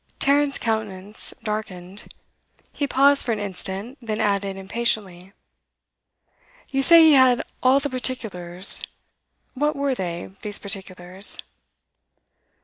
Tarrant's 0.17 0.57
countenance 0.57 1.31
darkened; 1.43 2.11
he 2.73 2.87
paused 2.87 3.23
for 3.23 3.33
an 3.33 3.39
instant, 3.39 3.99
then 4.01 4.19
added 4.19 4.57
impatiently: 4.57 5.31
'You 6.69 6.81
say 6.81 7.03
he 7.03 7.13
had 7.13 7.43
"all 7.61 7.79
the 7.79 7.87
particulars." 7.87 8.81
What 9.53 9.75
were 9.75 9.93
they, 9.93 10.31
these 10.41 10.57
particulars? 10.57 11.37